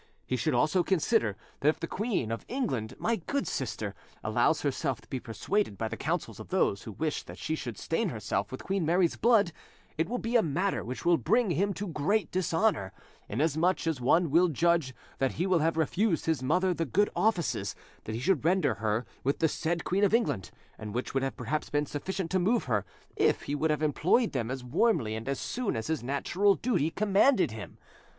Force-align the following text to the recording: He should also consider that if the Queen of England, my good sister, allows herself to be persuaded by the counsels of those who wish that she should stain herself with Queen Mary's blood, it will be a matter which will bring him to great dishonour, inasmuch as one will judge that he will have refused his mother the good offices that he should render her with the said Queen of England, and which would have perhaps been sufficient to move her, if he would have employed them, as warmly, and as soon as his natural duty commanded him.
He 0.25 0.35
should 0.35 0.55
also 0.55 0.81
consider 0.81 1.37
that 1.59 1.67
if 1.69 1.79
the 1.79 1.85
Queen 1.85 2.31
of 2.31 2.43
England, 2.47 2.95
my 2.97 3.17
good 3.17 3.45
sister, 3.47 3.93
allows 4.23 4.61
herself 4.63 4.99
to 5.01 5.07
be 5.07 5.19
persuaded 5.19 5.77
by 5.77 5.87
the 5.89 5.95
counsels 5.95 6.39
of 6.39 6.47
those 6.47 6.81
who 6.81 6.93
wish 6.93 7.21
that 7.21 7.37
she 7.37 7.53
should 7.53 7.77
stain 7.77 8.09
herself 8.09 8.51
with 8.51 8.63
Queen 8.63 8.83
Mary's 8.83 9.15
blood, 9.15 9.51
it 9.99 10.09
will 10.09 10.17
be 10.17 10.35
a 10.35 10.41
matter 10.41 10.83
which 10.83 11.05
will 11.05 11.17
bring 11.19 11.51
him 11.51 11.71
to 11.75 11.87
great 11.87 12.31
dishonour, 12.31 12.93
inasmuch 13.29 13.85
as 13.85 14.01
one 14.01 14.31
will 14.31 14.47
judge 14.47 14.95
that 15.19 15.33
he 15.33 15.45
will 15.45 15.59
have 15.59 15.77
refused 15.77 16.25
his 16.25 16.41
mother 16.41 16.73
the 16.73 16.83
good 16.85 17.11
offices 17.15 17.75
that 18.05 18.15
he 18.15 18.19
should 18.19 18.43
render 18.43 18.73
her 18.81 19.05
with 19.23 19.37
the 19.37 19.47
said 19.47 19.83
Queen 19.83 20.03
of 20.03 20.15
England, 20.15 20.49
and 20.79 20.95
which 20.95 21.13
would 21.13 21.21
have 21.21 21.37
perhaps 21.37 21.69
been 21.69 21.85
sufficient 21.85 22.31
to 22.31 22.39
move 22.39 22.63
her, 22.63 22.85
if 23.15 23.43
he 23.43 23.53
would 23.53 23.69
have 23.69 23.83
employed 23.83 24.31
them, 24.31 24.49
as 24.49 24.63
warmly, 24.63 25.13
and 25.13 25.29
as 25.29 25.39
soon 25.39 25.75
as 25.75 25.85
his 25.85 26.01
natural 26.01 26.55
duty 26.55 26.89
commanded 26.89 27.51
him. 27.51 27.77